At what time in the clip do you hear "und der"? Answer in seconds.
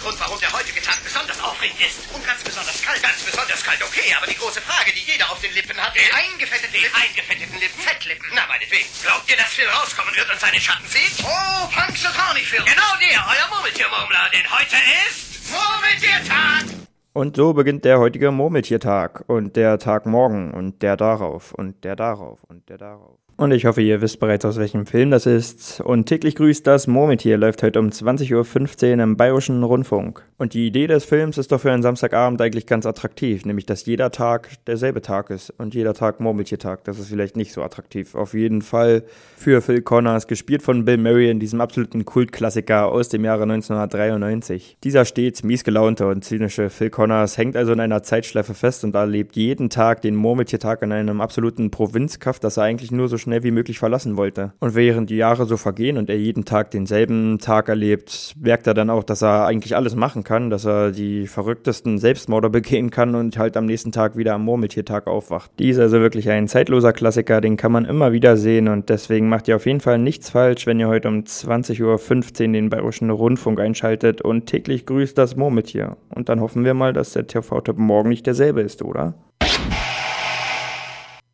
19.26-19.78, 20.54-20.96, 21.52-21.96, 22.48-22.78